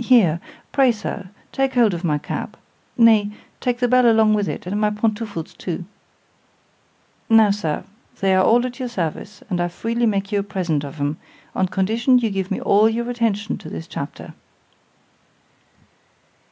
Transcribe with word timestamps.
——Here—pray, 0.00 0.90
Sir, 0.90 1.28
take 1.52 1.74
hold 1.74 1.94
of 1.94 2.02
my 2.02 2.18
cap—nay, 2.18 3.30
take 3.60 3.78
the 3.78 3.86
bell 3.86 4.10
along 4.10 4.34
with 4.34 4.48
it, 4.48 4.66
and 4.66 4.80
my 4.80 4.90
pantoufles 4.90 5.56
too. 5.56 5.84
Now, 7.30 7.52
Sir, 7.52 7.84
they 8.18 8.34
are 8.34 8.42
all 8.44 8.66
at 8.66 8.80
your 8.80 8.88
service; 8.88 9.40
and 9.48 9.60
I 9.60 9.68
freely 9.68 10.04
make 10.06 10.32
you 10.32 10.40
a 10.40 10.42
present 10.42 10.82
of 10.82 10.98
'em, 11.00 11.16
on 11.54 11.68
condition 11.68 12.18
you 12.18 12.28
give 12.30 12.50
me 12.50 12.60
all 12.60 12.88
your 12.88 13.08
attention 13.08 13.56
to 13.58 13.70
this 13.70 13.86
chapter. 13.86 14.34